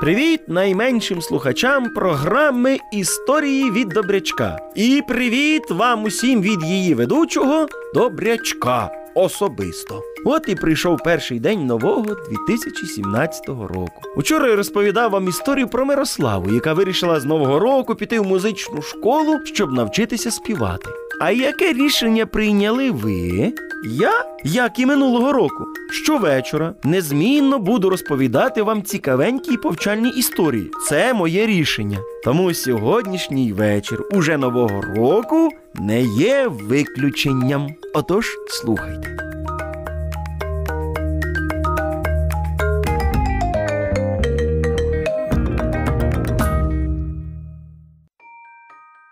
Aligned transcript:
Привіт 0.00 0.40
найменшим 0.48 1.22
слухачам 1.22 1.94
програми 1.94 2.78
Історії 2.92 3.70
від 3.70 3.88
Добрячка. 3.88 4.58
І 4.74 5.02
привіт 5.08 5.70
вам 5.70 6.04
усім 6.04 6.42
від 6.42 6.62
її 6.62 6.94
ведучого 6.94 7.66
Добрячка 7.94 8.90
особисто. 9.14 10.09
От 10.24 10.48
і 10.48 10.54
прийшов 10.54 10.98
перший 11.04 11.40
день 11.40 11.66
нового 11.66 12.16
2017 12.30 13.48
року. 13.48 14.02
Учора 14.16 14.48
я 14.48 14.56
розповідав 14.56 15.10
вам 15.10 15.28
історію 15.28 15.68
про 15.68 15.84
Мирославу, 15.84 16.54
яка 16.54 16.72
вирішила 16.72 17.20
з 17.20 17.24
нового 17.24 17.58
року 17.58 17.94
піти 17.94 18.20
в 18.20 18.26
музичну 18.26 18.82
школу, 18.82 19.38
щоб 19.44 19.72
навчитися 19.72 20.30
співати. 20.30 20.88
А 21.20 21.30
яке 21.30 21.72
рішення 21.72 22.26
прийняли 22.26 22.90
ви? 22.90 23.52
Я, 23.84 24.24
як 24.44 24.78
і 24.78 24.86
минулого 24.86 25.32
року, 25.32 25.64
щовечора 25.90 26.74
незмінно 26.84 27.58
буду 27.58 27.90
розповідати 27.90 28.62
вам 28.62 28.82
цікавенькі 28.82 29.54
і 29.54 29.56
повчальні 29.56 30.10
історії. 30.10 30.70
Це 30.88 31.14
моє 31.14 31.46
рішення. 31.46 31.98
Тому 32.24 32.54
сьогоднішній 32.54 33.52
вечір 33.52 34.04
уже 34.12 34.36
нового 34.36 34.80
року 34.96 35.48
не 35.74 36.02
є 36.02 36.46
виключенням. 36.48 37.68
Отож, 37.94 38.26
слухайте. 38.48 39.29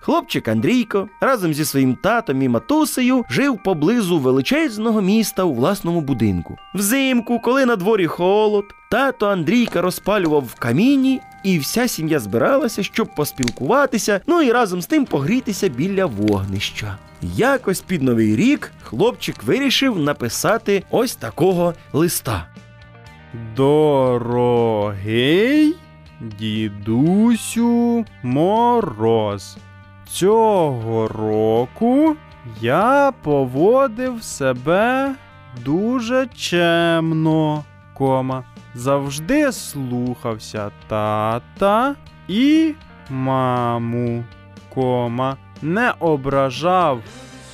Хлопчик 0.08 0.48
Андрійко 0.48 1.08
разом 1.20 1.54
зі 1.54 1.64
своїм 1.64 1.94
татом 1.94 2.42
і 2.42 2.48
матусею 2.48 3.24
жив 3.30 3.58
поблизу 3.64 4.18
величезного 4.18 5.00
міста 5.00 5.42
у 5.44 5.54
власному 5.54 6.00
будинку. 6.00 6.56
Взимку, 6.74 7.38
коли 7.38 7.66
на 7.66 7.76
дворі 7.76 8.06
холод, 8.06 8.64
тато 8.90 9.28
Андрійка 9.28 9.82
розпалював 9.82 10.44
в 10.44 10.54
каміні, 10.54 11.20
і 11.44 11.58
вся 11.58 11.88
сім'я 11.88 12.18
збиралася, 12.18 12.82
щоб 12.82 13.14
поспілкуватися, 13.14 14.20
ну 14.26 14.42
і 14.42 14.52
разом 14.52 14.82
з 14.82 14.86
тим 14.86 15.04
погрітися 15.04 15.68
біля 15.68 16.06
вогнища. 16.06 16.96
Якось 17.22 17.80
під 17.80 18.02
новий 18.02 18.36
рік 18.36 18.72
хлопчик 18.82 19.42
вирішив 19.42 19.98
написати 19.98 20.84
ось 20.90 21.16
такого 21.16 21.74
листа. 21.92 22.46
Дорогий 23.56 24.94
дідусю 26.38 28.04
Мороз. 28.22 29.56
Цього 30.10 31.08
року 31.08 32.16
я 32.60 33.12
поводив 33.22 34.22
себе 34.22 35.14
дуже 35.64 36.26
чемно, 36.36 37.64
кома. 37.94 38.44
Завжди 38.74 39.52
слухався 39.52 40.70
тата 40.88 41.94
і 42.28 42.74
маму, 43.10 44.24
кома. 44.74 45.36
Не 45.62 45.92
ображав 46.00 47.00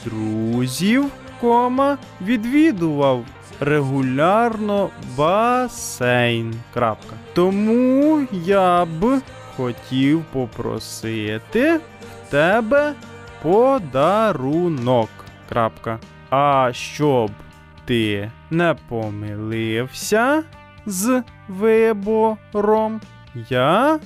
друзів, 0.04 1.04
кома, 1.40 1.98
відвідував 2.20 3.24
регулярно 3.60 4.88
басейн. 5.16 6.54
Крапка. 6.74 7.14
Тому 7.34 8.20
я 8.32 8.84
б 8.84 9.20
хотів 9.56 10.24
попросити 10.32 11.76
в 11.76 12.30
тебе 12.30 12.92
подарунок. 13.42 15.08
Крапка. 15.48 15.98
А 16.30 16.70
щоб 16.72 17.30
ти 17.84 18.30
не 18.50 18.74
помилився 18.88 20.42
з 20.86 21.22
вибором, 21.48 23.00
я 23.48 23.98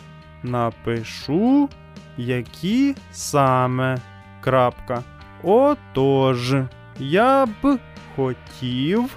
напишу, 0.42 1.69
які 2.16 2.96
саме. 3.12 3.98
Крапка. 4.41 5.03
Отож, 5.42 6.54
я 6.98 7.47
б 7.47 7.78
хотів 8.16 9.16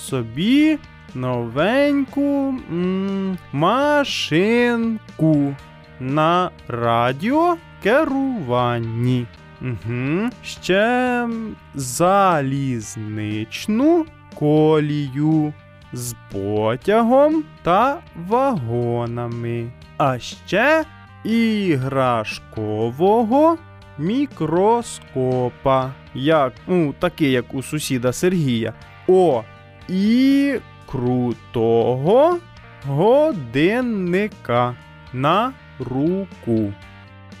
собі 0.00 0.78
новеньку 1.14 2.54
м, 2.70 3.38
машинку 3.52 5.56
на 6.00 6.50
радіокеруванні. 6.68 9.26
Угу. 9.62 10.30
Ще 10.44 11.28
залізничну 11.74 14.06
колію 14.34 15.52
з 15.92 16.14
потягом 16.32 17.44
та 17.62 17.98
вагонами. 18.28 19.70
А 19.96 20.18
ще 20.18 20.84
іграшкового 21.24 23.58
мікроскопа, 23.98 25.90
як, 26.14 26.52
ну, 26.66 26.94
такий, 26.98 27.30
як 27.30 27.54
у 27.54 27.62
сусіда 27.62 28.12
Сергія. 28.12 28.72
О, 29.08 29.42
і 29.90 30.54
крутого 30.86 32.38
годинника 32.86 34.74
на 35.12 35.52
руку. 35.78 36.72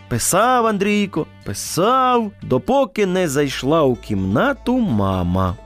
Писав 0.08 0.66
Андрійко, 0.66 1.26
писав, 1.44 2.30
допоки 2.42 3.06
не 3.06 3.28
зайшла 3.28 3.82
у 3.82 3.96
кімнату 3.96 4.78
мама. 4.78 5.56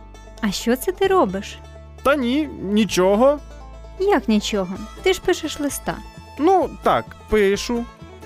А 0.41 0.51
що 0.51 0.77
це 0.77 0.93
ти 0.93 1.07
робиш? 1.07 1.59
Та 2.03 2.17
ні, 2.17 2.49
нічого. 2.63 3.39
Як 4.01 4.29
нічого? 4.29 4.77
Ти 5.03 5.13
ж 5.13 5.21
пишеш 5.25 5.61
листа. 5.61 5.95
Ну, 6.39 6.71
так, 6.83 7.05
пишу. 7.29 7.85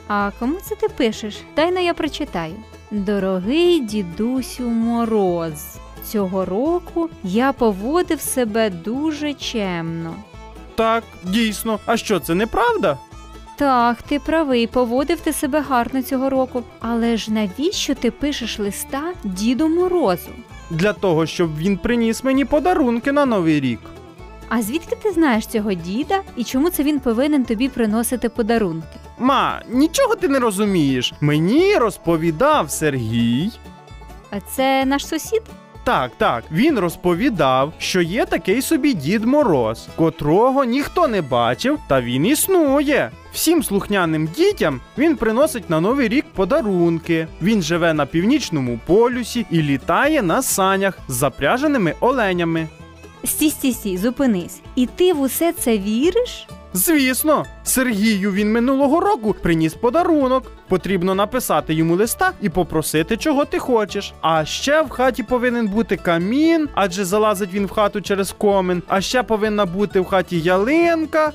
А 0.08 0.30
кому 0.38 0.56
це 0.62 0.74
ти 0.74 0.88
пишеш? 0.88 1.38
Дай 1.56 1.70
на 1.70 1.80
я 1.80 1.94
прочитаю. 1.94 2.54
Дорогий 2.90 3.80
дідусю 3.80 4.68
Мороз. 4.68 5.78
Цього 6.04 6.44
року 6.44 7.08
я 7.24 7.52
поводив 7.52 8.20
себе 8.20 8.70
дуже 8.70 9.34
чемно. 9.34 10.14
Так, 10.74 11.04
дійсно. 11.24 11.78
А 11.86 11.96
що, 11.96 12.20
це 12.20 12.34
неправда? 12.34 12.98
Так, 13.56 14.02
ти 14.02 14.18
правий, 14.18 14.66
поводив 14.66 15.20
ти 15.20 15.32
себе 15.32 15.60
гарно 15.60 16.02
цього 16.02 16.30
року. 16.30 16.62
Але 16.80 17.16
ж 17.16 17.32
навіщо 17.32 17.94
ти 17.94 18.10
пишеш 18.10 18.58
листа 18.58 19.02
Діду 19.24 19.68
Морозу? 19.68 20.30
Для 20.70 20.92
того, 20.92 21.26
щоб 21.26 21.56
він 21.58 21.76
приніс 21.76 22.24
мені 22.24 22.44
подарунки 22.44 23.12
на 23.12 23.26
новий 23.26 23.60
рік. 23.60 23.80
А 24.48 24.62
звідки 24.62 24.96
ти 25.02 25.12
знаєш 25.12 25.46
цього 25.46 25.72
діда 25.72 26.20
і 26.36 26.44
чому 26.44 26.70
це 26.70 26.82
він 26.82 27.00
повинен 27.00 27.44
тобі 27.44 27.68
приносити 27.68 28.28
подарунки? 28.28 28.86
Ма, 29.18 29.62
нічого 29.68 30.14
ти 30.16 30.28
не 30.28 30.38
розумієш. 30.38 31.12
Мені 31.20 31.76
розповідав 31.76 32.70
Сергій. 32.70 33.50
А 34.30 34.40
це 34.40 34.84
наш 34.84 35.06
сусід? 35.06 35.42
Так, 35.88 36.10
так, 36.18 36.44
він 36.52 36.78
розповідав, 36.78 37.72
що 37.78 38.00
є 38.00 38.26
такий 38.26 38.62
собі 38.62 38.94
Дід 38.94 39.24
Мороз, 39.24 39.88
котрого 39.96 40.64
ніхто 40.64 41.08
не 41.08 41.22
бачив, 41.22 41.78
та 41.88 42.00
він 42.00 42.26
існує. 42.26 43.10
Всім 43.32 43.62
слухняним 43.62 44.28
дітям 44.36 44.80
він 44.98 45.16
приносить 45.16 45.70
на 45.70 45.80
новий 45.80 46.08
рік 46.08 46.24
подарунки. 46.34 47.28
Він 47.42 47.62
живе 47.62 47.94
на 47.94 48.06
північному 48.06 48.80
полюсі 48.86 49.46
і 49.50 49.62
літає 49.62 50.22
на 50.22 50.42
санях 50.42 50.98
з 51.08 51.14
запряженими 51.14 51.94
оленями. 52.00 52.68
Стій, 53.24 53.50
стій, 53.50 53.72
стій, 53.72 53.96
зупинись. 53.96 54.60
І 54.74 54.86
ти 54.86 55.12
в 55.12 55.20
усе 55.20 55.52
це 55.52 55.78
віриш? 55.78 56.46
Звісно, 56.72 57.44
Сергію 57.64 58.32
він 58.32 58.52
минулого 58.52 59.00
року 59.00 59.34
приніс 59.42 59.74
подарунок. 59.74 60.52
Потрібно 60.68 61.14
написати 61.14 61.74
йому 61.74 61.96
листа 61.96 62.32
і 62.40 62.48
попросити, 62.48 63.16
чого 63.16 63.44
ти 63.44 63.58
хочеш. 63.58 64.14
А 64.20 64.44
ще 64.44 64.82
в 64.82 64.88
хаті 64.88 65.22
повинен 65.22 65.68
бути 65.68 65.96
камін, 65.96 66.68
адже 66.74 67.04
залазить 67.04 67.52
він 67.52 67.66
в 67.66 67.70
хату 67.70 68.00
через 68.00 68.32
комин. 68.32 68.82
А 68.88 69.00
ще 69.00 69.22
повинна 69.22 69.66
бути 69.66 70.00
в 70.00 70.04
хаті 70.04 70.40
ялинка. 70.40 71.32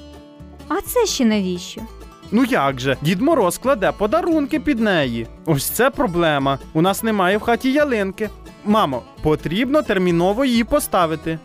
А 0.67 0.81
це 0.81 1.05
ще 1.05 1.25
навіщо? 1.25 1.81
Ну 2.31 2.43
як 2.43 2.79
же, 2.79 2.97
Дід 3.01 3.21
Мороз 3.21 3.57
кладе 3.57 3.91
подарунки 3.97 4.59
під 4.59 4.79
неї. 4.79 5.27
Ось 5.45 5.69
це 5.69 5.89
проблема. 5.89 6.59
У 6.73 6.81
нас 6.81 7.03
немає 7.03 7.37
в 7.37 7.41
хаті 7.41 7.71
ялинки. 7.71 8.29
Мамо, 8.65 9.01
потрібно 9.21 9.81
терміново 9.81 10.45
її 10.45 10.63
поставити. 10.63 11.39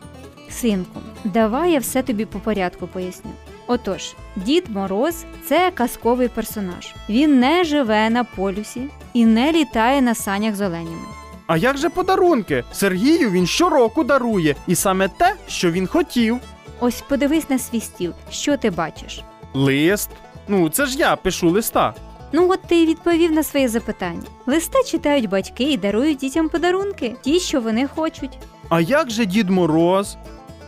Синку, 0.50 1.00
давай 1.25 1.73
я 1.73 1.79
все 1.79 2.02
тобі 2.02 2.25
по 2.25 2.38
порядку 2.38 2.87
поясню. 2.87 3.31
Отож, 3.69 4.15
Дід 4.37 4.65
Мороз 4.69 5.25
це 5.49 5.70
казковий 5.75 6.29
персонаж. 6.29 6.94
Він 7.09 7.41
не 7.41 7.65
живе 7.65 8.11
на 8.11 8.25
полюсі 8.25 8.82
і 9.12 9.26
не 9.26 9.53
літає 9.53 10.03
на 10.03 10.15
санях 10.15 10.55
з 10.55 10.61
оленями. 10.61 11.06
А 11.47 11.56
як 11.56 11.76
же 11.79 11.88
подарунки? 11.91 12.65
Сергію 12.73 13.31
він 13.31 13.47
щороку 13.47 14.05
дарує, 14.05 14.56
і 14.67 14.75
саме 14.75 15.09
те, 15.09 15.35
що 15.49 15.70
він 15.70 15.87
хотів. 15.87 16.38
Ось 16.81 17.00
подивись 17.00 17.50
на 17.50 17.59
свій 17.59 17.81
стіл, 17.81 18.12
що 18.31 18.56
ти 18.56 18.70
бачиш. 18.70 19.23
Лист. 19.55 20.11
Ну, 20.49 20.69
це 20.69 20.87
ж 20.87 20.99
я 20.99 21.17
пишу 21.17 21.50
листа. 21.50 21.94
Ну, 22.32 22.49
от 22.50 22.61
ти 22.69 22.76
й 22.76 22.87
відповів 22.87 23.32
на 23.32 23.43
своє 23.43 23.69
запитання. 23.69 24.23
Листа 24.47 24.82
читають 24.82 25.29
батьки 25.29 25.64
і 25.64 25.76
дарують 25.76 26.19
дітям 26.19 26.49
подарунки, 26.49 27.14
ті, 27.23 27.41
що 27.41 27.61
вони 27.61 27.87
хочуть. 27.87 28.38
А 28.69 28.81
як 28.81 29.11
же 29.11 29.26
Дід 29.26 29.50
Мороз? 29.50 30.17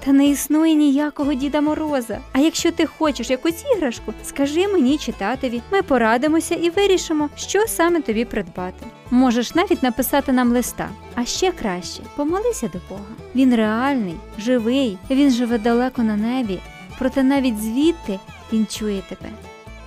Та 0.05 0.13
не 0.13 0.29
існує 0.29 0.75
ніякого 0.75 1.35
Діда 1.35 1.61
Мороза. 1.61 2.19
А 2.33 2.39
якщо 2.39 2.73
ти 2.73 2.87
хочеш 2.87 3.31
якусь 3.31 3.65
іграшку, 3.77 4.15
скажи 4.25 4.69
мені 4.69 4.99
чи 4.99 5.13
татові. 5.13 5.63
Ми 5.73 5.83
порадимося 5.83 6.55
і 6.55 6.71
вирішимо, 6.71 7.29
що 7.37 7.67
саме 7.67 8.01
тобі 8.01 8.25
придбати. 8.25 8.87
Можеш 9.11 9.55
навіть 9.55 9.83
написати 9.83 10.33
нам 10.33 10.53
листа. 10.53 10.89
А 11.15 11.25
ще 11.25 11.53
краще 11.53 12.03
помолися 12.17 12.69
до 12.69 12.79
Бога. 12.89 13.05
Він 13.35 13.55
реальний, 13.55 14.15
живий, 14.39 14.99
він 15.11 15.31
живе 15.31 15.59
далеко 15.59 16.03
на 16.03 16.17
небі, 16.17 16.59
проте 16.99 17.23
навіть 17.23 17.59
звідти 17.63 18.19
він 18.53 18.67
чує 18.67 19.03
тебе. 19.09 19.31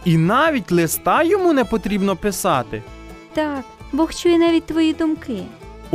І 0.05 0.17
навіть 0.17 0.71
листа 0.71 1.23
йому 1.23 1.53
не 1.53 1.65
потрібно 1.65 2.15
писати. 2.15 2.83
Так, 3.33 3.63
Бог 3.91 4.13
чує 4.13 4.37
навіть 4.37 4.65
твої 4.65 4.93
думки. 4.93 5.43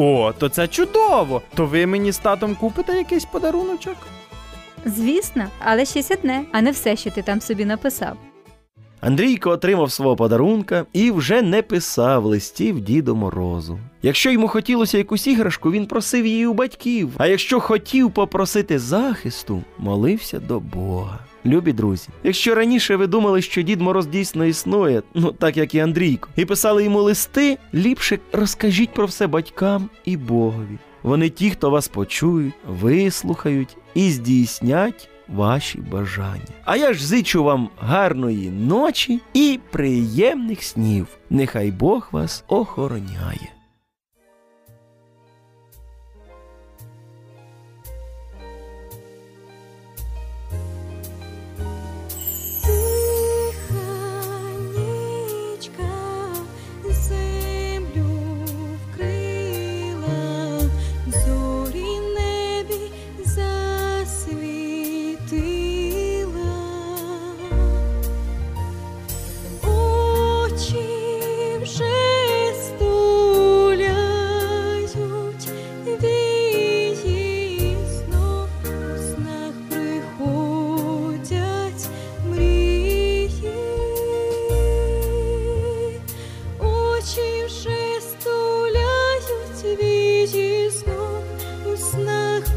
О, 0.00 0.32
то 0.38 0.48
це 0.48 0.68
чудово! 0.68 1.42
То 1.54 1.66
ви 1.66 1.86
мені 1.86 2.12
з 2.12 2.18
татом 2.18 2.54
купите 2.54 2.96
якийсь 2.96 3.24
подаруночок? 3.24 3.96
Звісно, 4.84 5.44
але 5.64 5.84
щось 5.84 6.10
одне, 6.10 6.44
а 6.52 6.60
не 6.62 6.70
все, 6.70 6.96
що 6.96 7.10
ти 7.10 7.22
там 7.22 7.40
собі 7.40 7.64
написав. 7.64 8.16
Андрійко 9.00 9.50
отримав 9.50 9.92
свого 9.92 10.16
подарунка 10.16 10.86
і 10.92 11.10
вже 11.10 11.42
не 11.42 11.62
писав 11.62 12.24
листів 12.24 12.80
Діду 12.80 13.16
Морозу. 13.16 13.78
Якщо 14.02 14.30
йому 14.30 14.48
хотілося 14.48 14.98
якусь 14.98 15.26
іграшку, 15.26 15.70
він 15.70 15.86
просив 15.86 16.26
її 16.26 16.46
у 16.46 16.54
батьків. 16.54 17.10
А 17.18 17.26
якщо 17.26 17.60
хотів 17.60 18.10
попросити 18.10 18.78
захисту, 18.78 19.62
молився 19.78 20.40
до 20.40 20.60
Бога. 20.60 21.18
Любі 21.46 21.72
друзі, 21.72 22.08
якщо 22.24 22.54
раніше 22.54 22.96
ви 22.96 23.06
думали, 23.06 23.42
що 23.42 23.62
Дід 23.62 23.80
Мороз 23.80 24.06
дійсно 24.06 24.44
існує, 24.44 25.02
ну 25.14 25.32
так 25.32 25.56
як 25.56 25.74
і 25.74 25.78
Андрійко, 25.78 26.28
і 26.36 26.44
писали 26.44 26.84
йому 26.84 27.02
листи, 27.02 27.58
ліпше 27.74 28.18
розкажіть 28.32 28.94
про 28.94 29.06
все 29.06 29.26
батькам 29.26 29.90
і 30.04 30.16
Богові. 30.16 30.78
Вони 31.02 31.28
ті, 31.28 31.50
хто 31.50 31.70
вас 31.70 31.88
почують, 31.88 32.54
вислухають 32.68 33.76
і 33.94 34.10
здійснять 34.10 35.08
ваші 35.28 35.78
бажання. 35.78 36.42
А 36.64 36.76
я 36.76 36.92
ж 36.92 37.06
зичу 37.06 37.44
вам 37.44 37.68
гарної 37.80 38.50
ночі 38.50 39.20
і 39.34 39.60
приємних 39.70 40.62
снів. 40.62 41.06
Нехай 41.30 41.70
Бог 41.70 42.08
вас 42.12 42.44
охороняє. 42.48 43.57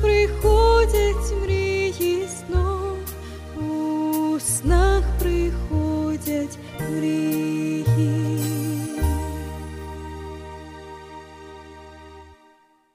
sempre 0.02 0.51